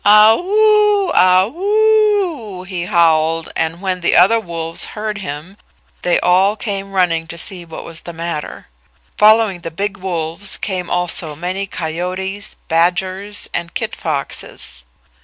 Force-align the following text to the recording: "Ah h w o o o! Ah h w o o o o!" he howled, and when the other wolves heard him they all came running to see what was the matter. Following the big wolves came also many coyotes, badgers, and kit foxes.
"Ah 0.03 0.33
h 0.33 0.37
w 0.39 0.51
o 0.51 1.11
o 1.13 1.13
o! 1.13 1.13
Ah 1.13 1.45
h 1.45 1.45
w 1.45 1.61
o 1.61 1.61
o 1.61 1.69
o 2.55 2.59
o!" 2.61 2.63
he 2.63 2.85
howled, 2.85 3.49
and 3.55 3.81
when 3.83 4.01
the 4.01 4.15
other 4.15 4.39
wolves 4.39 4.83
heard 4.97 5.19
him 5.19 5.57
they 6.01 6.19
all 6.21 6.55
came 6.55 6.91
running 6.93 7.27
to 7.27 7.37
see 7.37 7.65
what 7.65 7.83
was 7.83 8.01
the 8.01 8.11
matter. 8.11 8.65
Following 9.19 9.59
the 9.59 9.69
big 9.69 9.97
wolves 9.97 10.57
came 10.57 10.89
also 10.89 11.35
many 11.35 11.67
coyotes, 11.67 12.55
badgers, 12.67 13.47
and 13.53 13.75
kit 13.75 13.95
foxes. 13.95 14.85